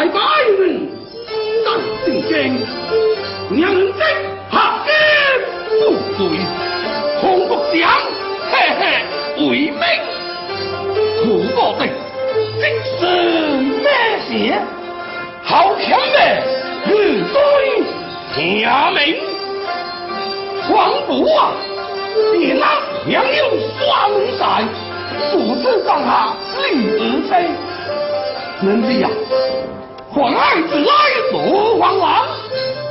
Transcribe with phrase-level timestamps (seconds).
[0.00, 0.18] 太白
[0.58, 0.88] 人
[1.62, 2.32] 但正经，
[3.50, 4.00] 娘子
[4.50, 4.88] 下奸
[5.68, 5.80] 不
[6.16, 6.40] 罪，
[7.20, 7.76] 恐不想
[8.50, 8.82] 嘿嘿
[9.46, 9.82] 为命，
[11.22, 11.80] 苦我的
[12.56, 12.62] 即
[12.98, 13.00] 是
[13.60, 13.84] 咩
[14.24, 14.30] 事？
[15.42, 16.16] 好强的
[16.86, 17.36] 日对
[18.34, 18.40] 听
[18.94, 19.20] 命，
[20.66, 21.52] 黄埔啊！
[22.38, 22.64] 你那
[23.06, 23.38] 杨有
[23.78, 23.84] 双
[24.38, 24.64] 赛，
[25.30, 27.50] 主子上下立而飞。
[28.62, 29.08] 能子呀，
[30.20, 30.92] 皇爱子来
[31.30, 32.26] 做皇王，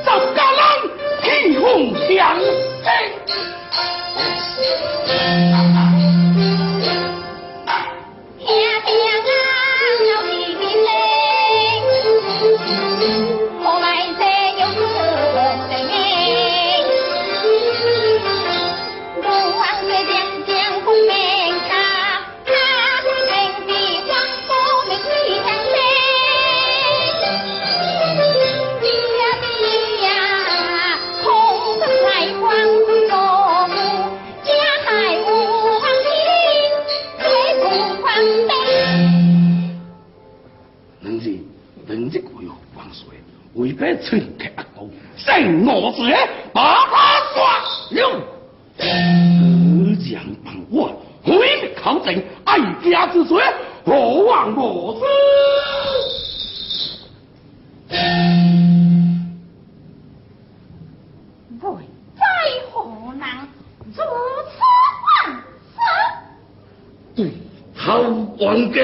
[0.04, 0.90] 十家人
[1.22, 2.40] 披红相。
[68.60, 68.82] 王家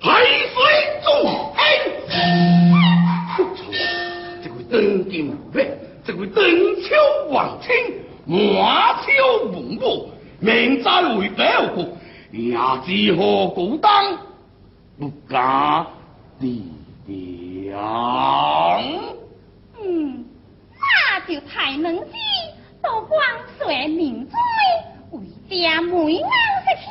[0.00, 0.22] 海
[0.54, 0.54] 水
[1.02, 1.10] 助
[1.58, 1.58] 兴。
[4.70, 5.36] 登金虎
[6.04, 6.44] 这位登
[6.82, 6.94] 秋
[7.30, 7.68] 王清，
[8.26, 9.08] 满秋
[9.46, 11.82] 文武，命在为表国，
[12.30, 14.16] 也只何孤单，
[15.00, 15.84] 不敢
[16.38, 16.70] 地
[17.04, 18.80] 表。
[19.82, 20.24] 嗯，
[20.78, 22.04] 那就太能知，
[22.82, 23.20] 多光
[23.58, 24.36] 水明珠，
[25.16, 26.30] 为家梅安
[26.62, 26.86] 十天，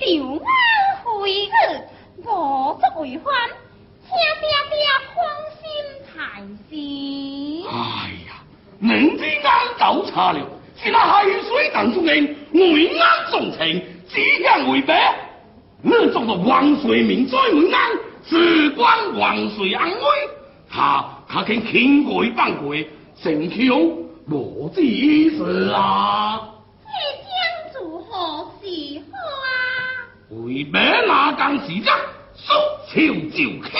[0.00, 0.44] 柳安
[1.26, 1.50] 回去，
[2.22, 3.34] 我作为欢，
[4.04, 4.78] 请爹爹
[5.12, 5.26] 欢。
[6.14, 6.72] 太师，
[7.68, 7.74] 哎
[8.28, 8.30] 呀，
[8.78, 10.38] 能知俺搞差了，
[10.76, 13.02] 是那海水当中人为眼
[13.32, 15.18] 重情，只向为白。
[15.82, 17.90] 我做到万岁命在为安，
[18.24, 19.98] 只管万岁安危。
[20.70, 22.88] 他他肯轻贵放贵，
[23.20, 23.76] 成腔
[24.30, 24.80] 无知
[25.36, 26.50] 事啊！
[26.84, 26.88] 这
[27.74, 29.35] 将如何是好啊？
[30.30, 31.90] 为白哪干事者，
[32.34, 32.52] 速
[32.88, 33.70] 求就轻。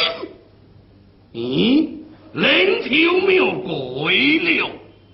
[1.33, 1.97] 咦？
[2.33, 2.91] 灵条
[3.27, 3.69] 庙改
[4.45, 4.69] 了，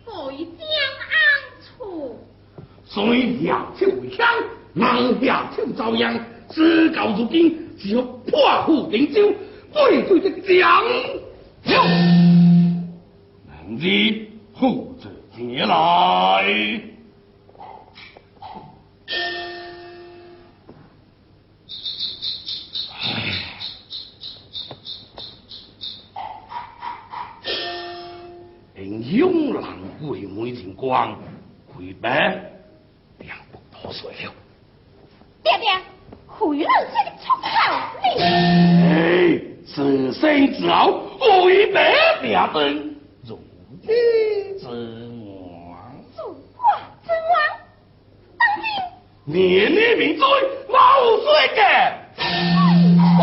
[0.04, 0.10] 改
[0.58, 0.60] 将
[1.08, 1.14] 安
[1.62, 2.18] 处？
[2.84, 2.92] 水
[3.44, 4.26] 下秋香，
[4.74, 6.18] 人下秋朝阳。
[6.48, 9.32] 自古如今，只有破釜沉舟，
[9.72, 10.84] 为罪的将。
[11.64, 11.82] 有，
[13.46, 16.82] 能知护着前来。
[28.84, 31.16] 勇狼鬼门情光，
[31.74, 32.40] 鬼白
[33.18, 34.32] 两不多水了。
[35.42, 35.70] 爹爹，
[36.26, 37.44] 回了这个出口
[38.02, 38.04] 你。
[38.22, 38.92] 哎，
[39.66, 43.38] 此生之后，回白爹等如
[43.82, 43.86] 意
[44.58, 45.30] 之王。
[46.16, 46.20] 如
[46.56, 46.58] 花
[47.04, 47.34] 之王，
[48.38, 48.40] 当
[49.26, 50.22] 今年年名追
[50.68, 50.76] 老
[51.18, 51.60] 罪的。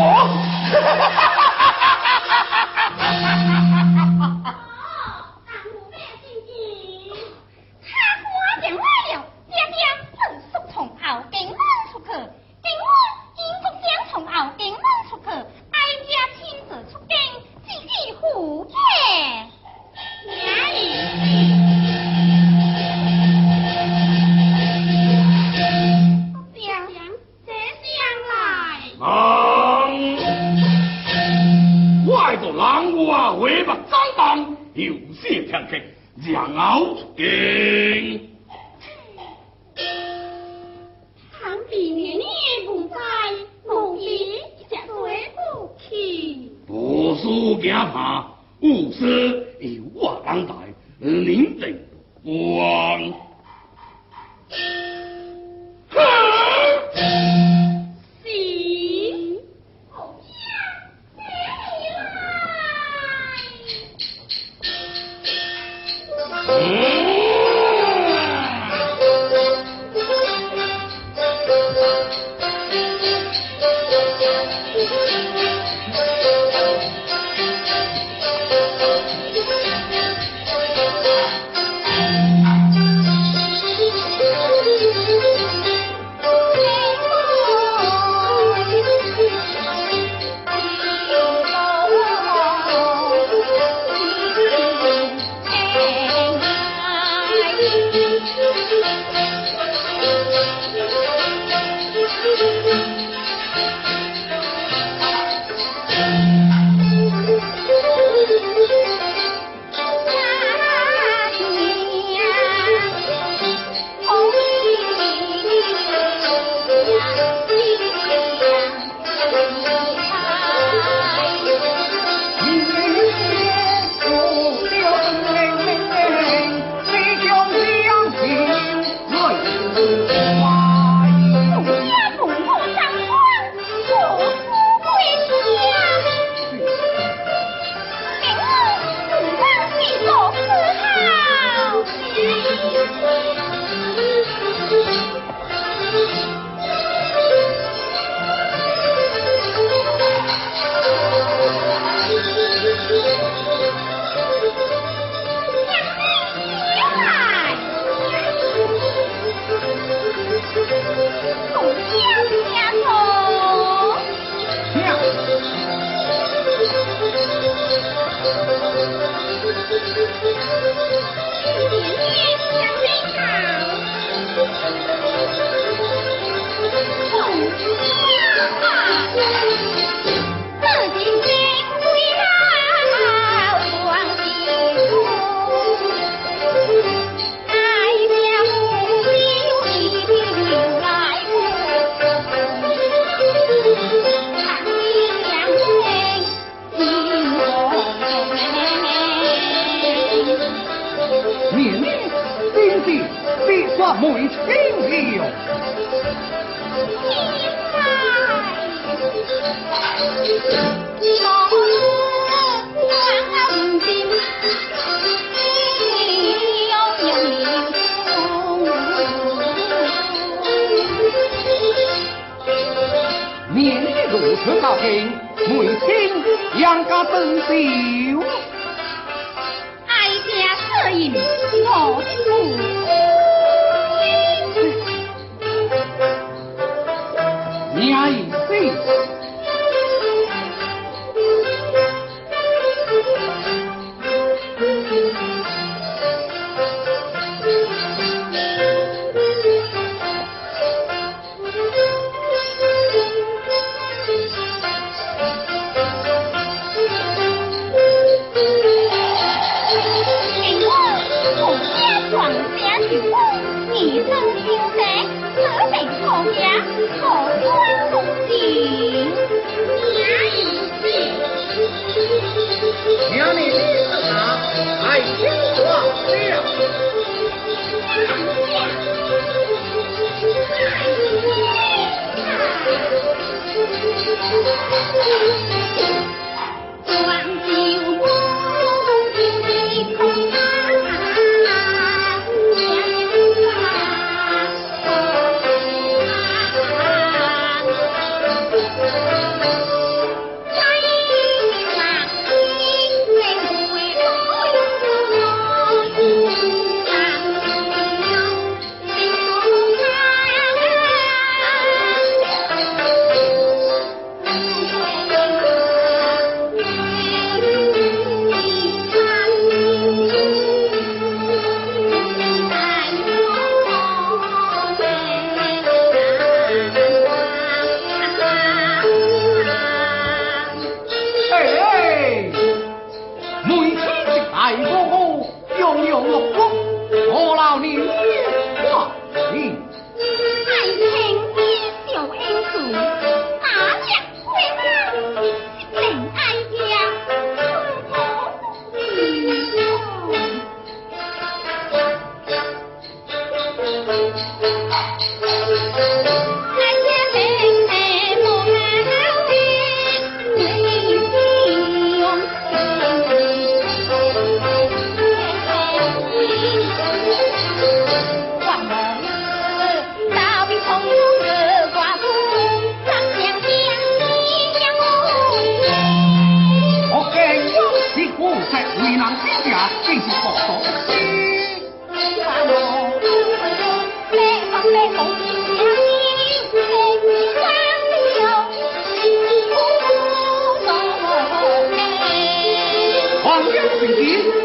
[393.90, 394.39] 黄英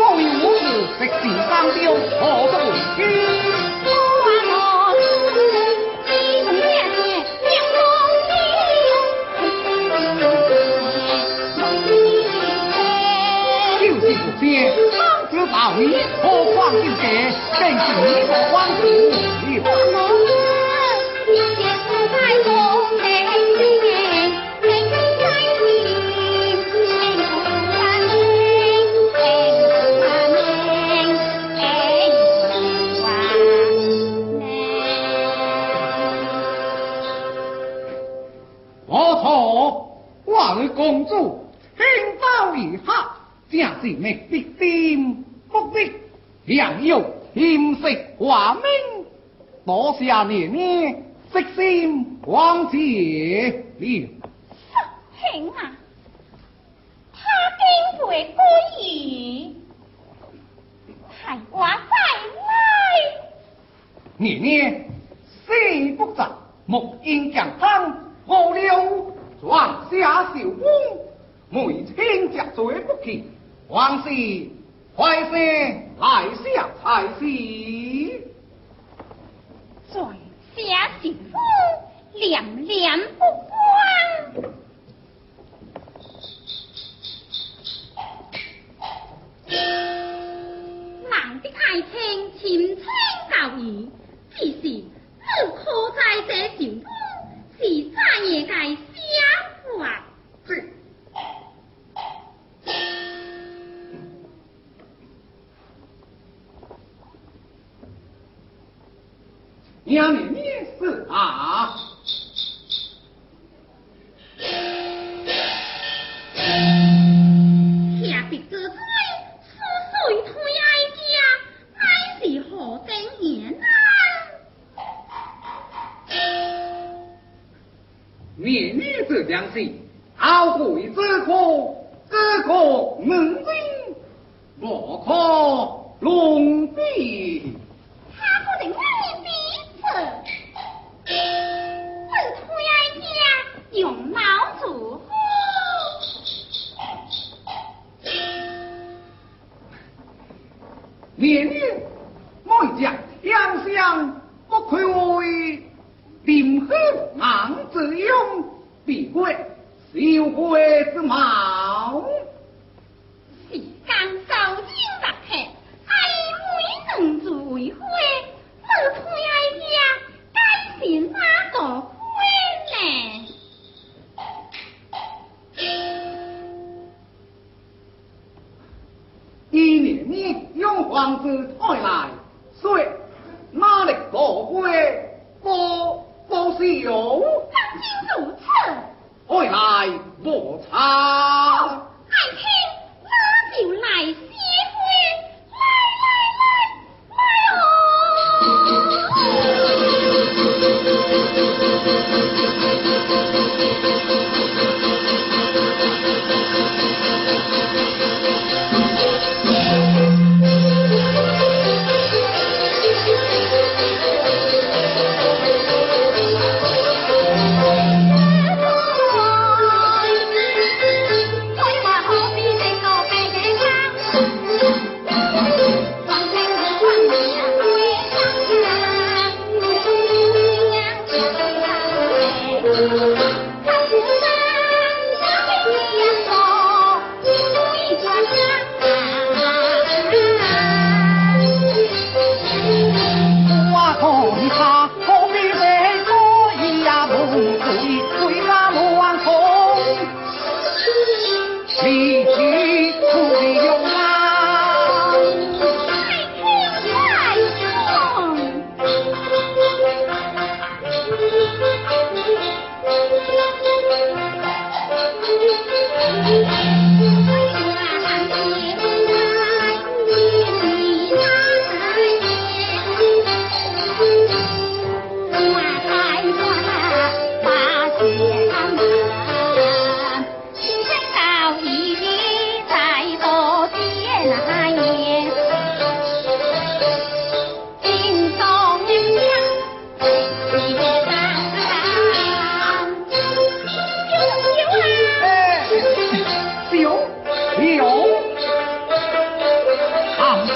[50.23, 54.24] 年年悉心往前了。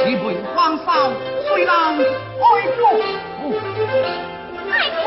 [0.07, 0.23] 一辈
[0.55, 1.11] 荒嫂，
[1.47, 1.99] 虽然爱
[2.77, 2.81] 国。
[4.71, 5.03] 爱卿，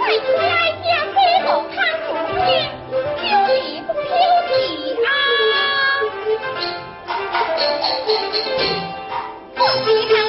[0.00, 0.52] 爱卿爱
[0.84, 1.16] 将北
[1.74, 2.38] 看祖先，
[2.92, 3.32] 有
[3.86, 4.02] 不有
[4.50, 4.52] 理
[5.04, 5.06] 啊！
[10.08, 10.27] 看。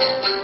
[0.00, 0.39] Thank you.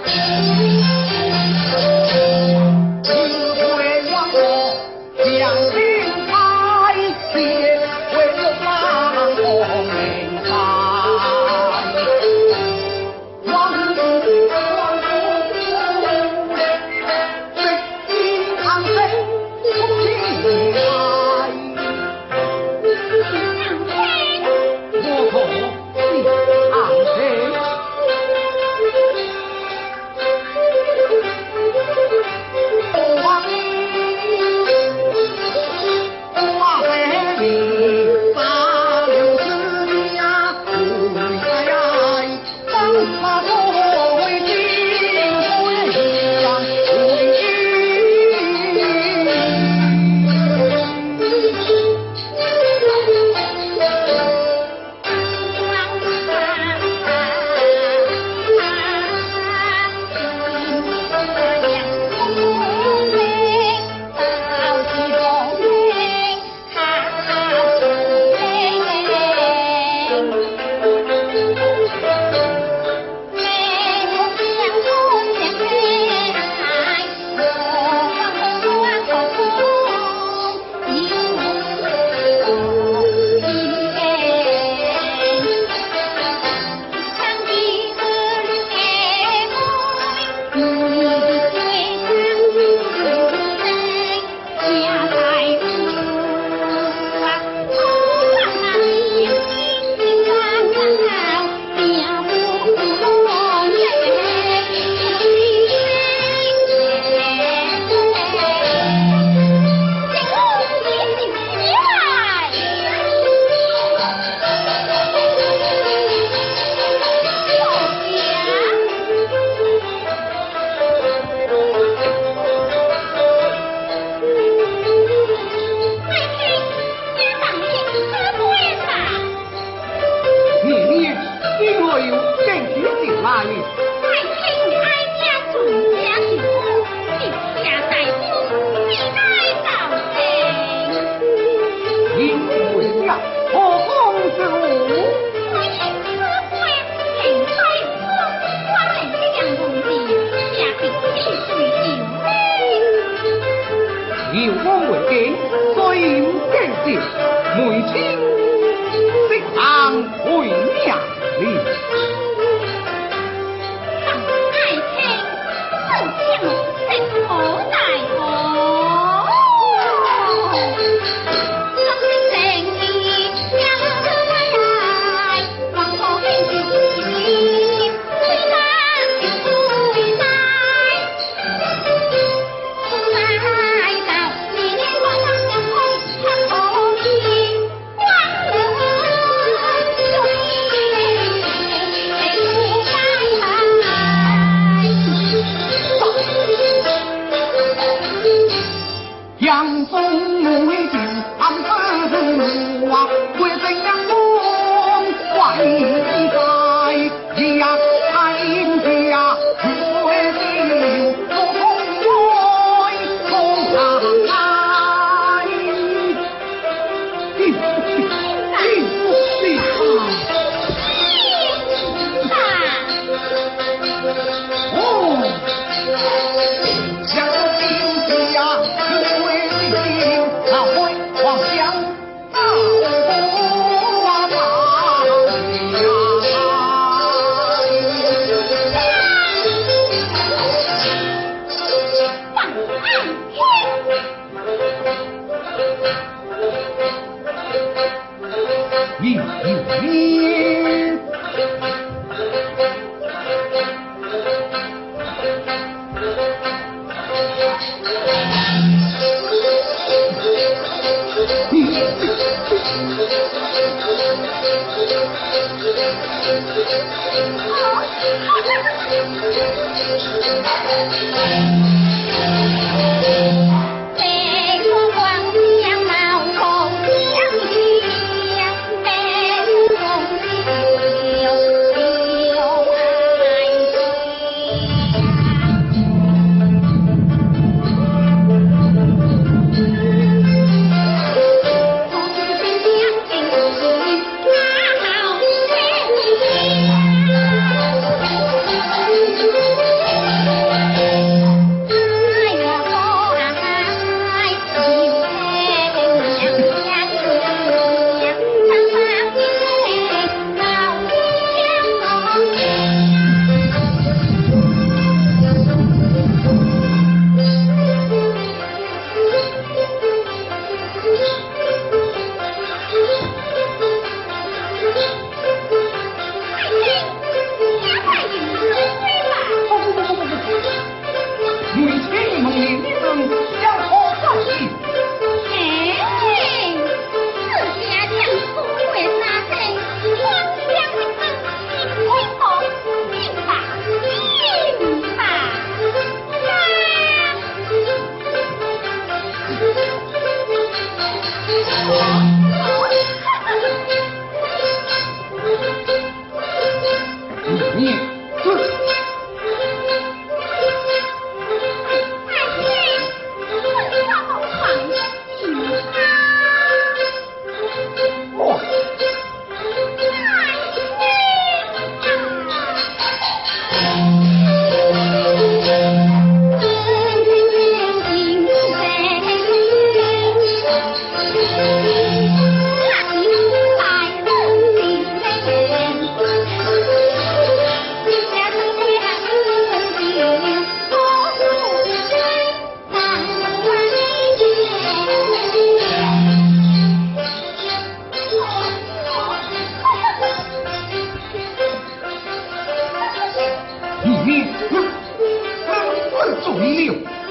[406.66, 407.05] Brasil.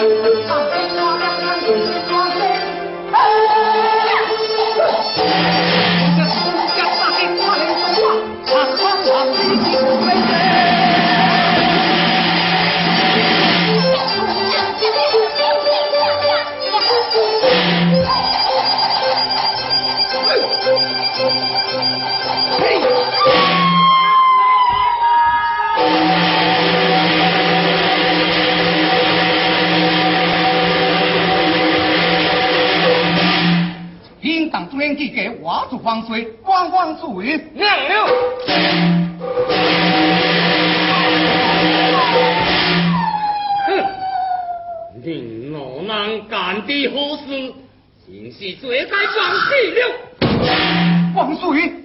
[0.00, 0.59] Música
[35.90, 37.76] 万岁，万万祝云亮。
[43.66, 43.76] 哼，
[45.02, 47.52] 令我能干的好事，
[48.06, 49.80] 真是罪该万死了。
[51.16, 51.79] 万岁。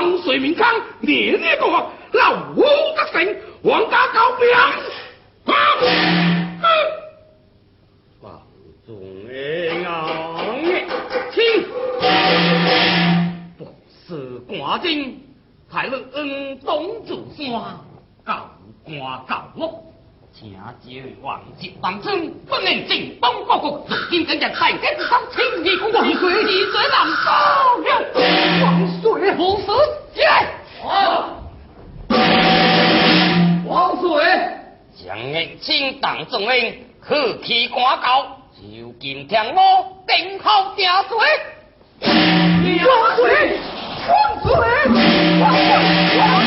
[0.00, 4.72] 如今万岁明康，年年过活，老夫得胜，皇家高兵，啊！
[8.22, 8.40] 当
[8.86, 8.88] 主
[9.28, 10.44] 位啊，
[11.32, 11.64] 请。
[13.58, 13.66] 不
[14.08, 15.20] 是官军，
[15.70, 17.50] 才能恩东主山，
[18.24, 18.50] 告
[18.84, 19.89] 官告我，
[20.40, 27.30] 请接王吉当真，不能进东国国，如今更加太监之上，轻易公王岁，几岁难受
[27.82, 27.88] 了？
[28.64, 29.68] 王岁何事？
[30.24, 30.32] 来，
[33.66, 34.24] 王岁，
[35.04, 39.60] 将人请当众人，可去官告，就今天我
[40.06, 41.18] 定好下罪。
[42.00, 43.60] 万岁！
[44.08, 44.10] 万
[44.42, 44.48] 岁！
[45.38, 45.42] 万
[46.08, 46.39] 岁！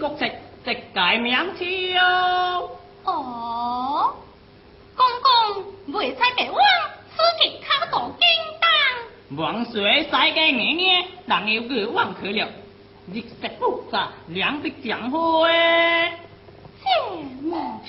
[0.00, 0.08] 万岁！
[0.08, 0.32] 清国籍，
[0.64, 2.70] 直改名条。
[3.04, 4.14] 哦，
[4.96, 5.28] 公公
[5.98, 6.58] 未猜白王，
[7.10, 8.26] 此刻卡到京
[8.60, 8.66] 当。
[9.36, 12.48] 王水世界年年，人有个王去了，
[13.12, 15.20] 日食复杂，两必将会。
[16.82, 16.88] 这
[17.42, 17.80] 么，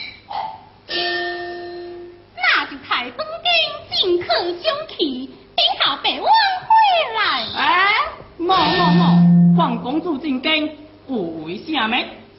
[2.35, 3.47] 那就太东京
[3.95, 6.29] 进客相去，等候白王
[6.67, 6.69] 回
[7.15, 7.19] 来。
[7.55, 7.93] 哎，
[8.37, 10.80] 莫莫莫，皇公主进京。
[11.11, 11.91] 不为啥物？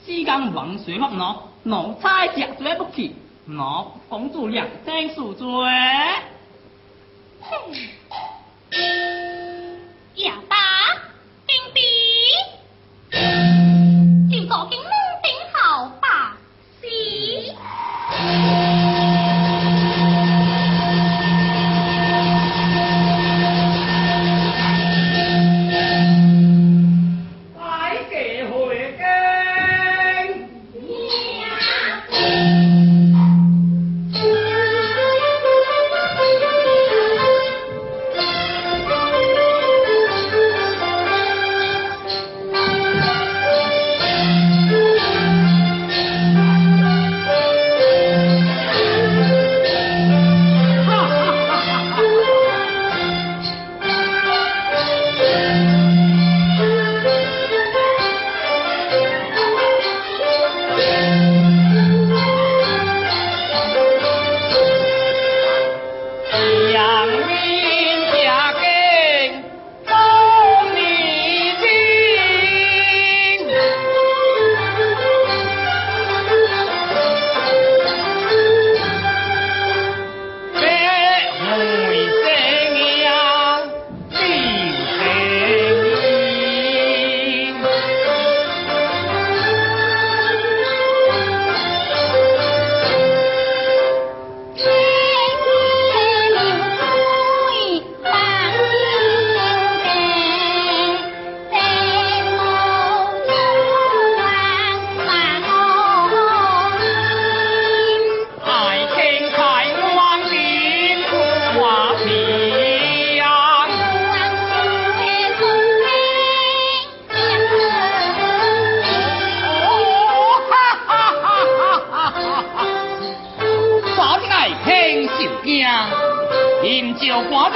[0.07, 3.15] 时间王水发怒，奴才食罪不起，
[3.47, 5.47] 我公主两声恕罪。
[7.43, 7.51] 哼，
[10.15, 10.57] 亚爸，
[11.47, 11.83] 冰冰，
[14.31, 14.89] 就坐进门
[15.23, 16.39] 顶好吧，
[16.81, 16.89] 是。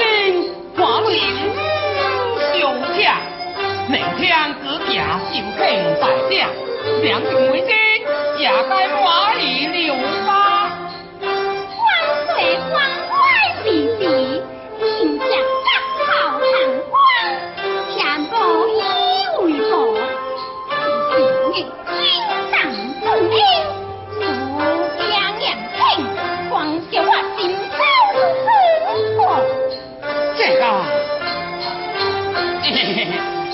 [0.07, 0.13] 酒
[0.77, 1.11] 官兵
[1.55, 1.59] 看
[2.53, 2.61] 灵受
[2.95, 2.99] 听，
[3.89, 4.25] 明天
[4.63, 5.35] 自家受庆
[6.01, 6.33] 大家，
[7.03, 7.69] 两军为先，
[8.39, 9.05] 也该满
[9.45, 9.95] 意留
[10.27, 10.31] 吧。
[11.21, 11.25] 光
[12.27, 12.37] 水
[12.71, 12.75] 光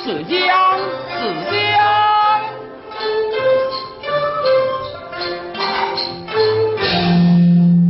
[0.04, 0.34] 是江
[1.06, 1.20] 是
[1.52, 1.54] 将。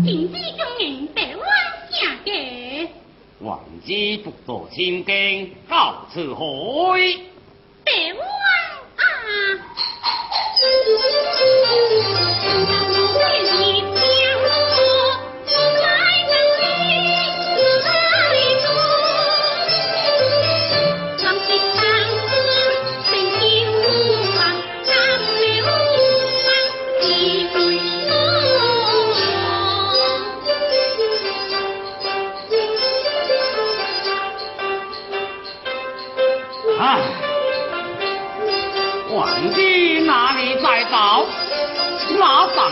[0.05, 1.43] 今之中人百万
[1.91, 2.29] 下嘅，
[3.41, 3.93] 王子
[4.23, 6.45] 独坐千金，到此海。
[7.83, 8.23] 百万
[8.97, 9.03] 啊！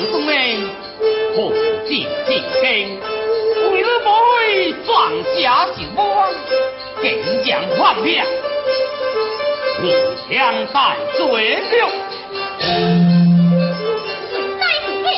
[0.01, 0.35] 那上中人
[1.37, 1.53] 何
[1.87, 2.99] 进进京？
[3.71, 6.33] 为了不会撞下九王，
[7.03, 7.05] 更
[7.45, 8.23] 将换命，
[9.83, 9.85] 你
[10.31, 11.21] 将在罪
[11.57, 11.85] 了。
[14.59, 15.13] 百年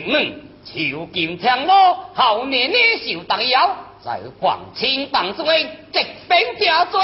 [0.00, 0.32] 这硬嫩，
[0.64, 1.72] 求金枪路，
[2.14, 6.98] 后年呢受大妖，在皇亲榜之位，直兵加罪。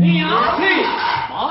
[0.00, 0.62] 娘去！
[1.32, 1.50] 王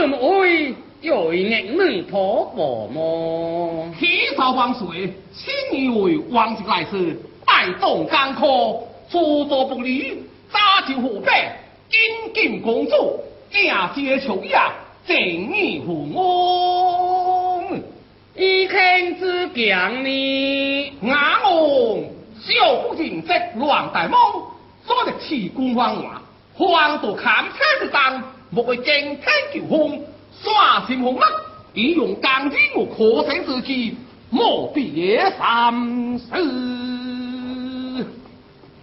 [0.00, 0.06] 水流清，王水流清好奇王水啊！
[0.06, 3.94] 爱卿，你唔会有硬嫩托付么？
[3.98, 8.80] 天朝王水，亲以为王室来世，拜动干科，
[9.10, 11.30] 诸多不利，打救河北，
[11.90, 13.20] 金金公主，
[13.50, 13.62] 正
[13.94, 14.72] 接求呀，
[15.06, 16.20] 正义父母。
[18.36, 20.92] 一天之强呢？
[21.02, 21.50] 雅王
[22.40, 24.18] 小夫人即乱大梦，
[24.86, 26.22] 所得气功方话，
[26.54, 28.22] 黄道砍车之当，
[28.52, 29.20] 莫为惊天
[29.54, 30.04] 叫风，
[30.42, 31.22] 刷新红 mắt，
[31.72, 33.96] 以用钢筋我可成之计，
[34.28, 36.34] 莫必也三思。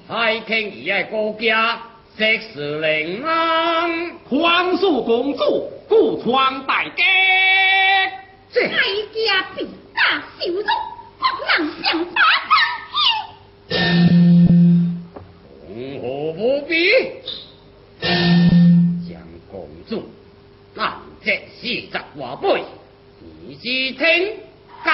[0.08, 1.82] 爱卿而系高家，
[2.18, 4.10] 息事令郎。
[4.30, 7.04] 皇叔公主故闯大街，
[8.54, 10.64] 这哀家必打小卒，
[11.20, 11.26] 不
[11.62, 12.22] 能向打
[13.68, 13.76] 真
[16.00, 16.74] 红何不必？
[19.90, 20.04] 众，
[20.76, 22.64] 难解诗集话碑，
[23.62, 24.90] 以听解。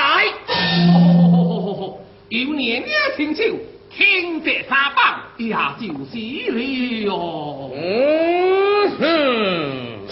[2.30, 2.84] 有年
[3.16, 3.44] 轻手，
[3.91, 6.18] 天借沙棒也就是
[6.52, 6.60] 了
[7.02, 7.72] 哟。
[7.76, 10.08] 嗯哼，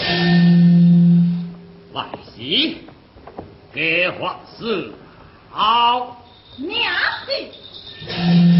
[1.94, 2.06] 来，
[3.74, 4.92] 皆坏事。
[5.50, 6.24] 好，
[6.58, 6.94] 娘
[7.26, 8.51] 子。